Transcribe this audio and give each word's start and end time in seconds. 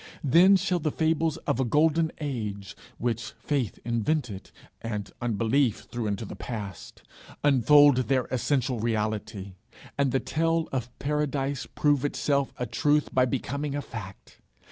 Then 0.23 0.55
shall 0.55 0.79
the 0.79 0.89
fables 0.89 1.37
of 1.45 1.59
a 1.59 1.63
golden 1.63 2.11
age, 2.19 2.75
which 2.97 3.33
faith 3.37 3.77
invented, 3.85 4.49
and 4.81 5.11
unbelief 5.21 5.81
threw 5.91 6.07
into 6.07 6.25
the 6.25 6.35
past, 6.35 7.03
unfold 7.43 7.97
their 7.97 8.25
essential 8.31 8.79
reality, 8.79 9.53
and 9.99 10.11
the 10.11 10.19
tale 10.19 10.67
of 10.71 10.89
paradise 10.97 11.67
prove 11.67 12.03
itself 12.03 12.51
a 12.57 12.65
truth 12.65 13.13
by 13.13 13.25
becoming 13.25 13.75
a 13.75 13.81
fact. 13.83 14.41